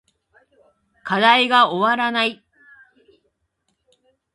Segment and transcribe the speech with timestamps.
[1.03, 2.43] 課題が終わらない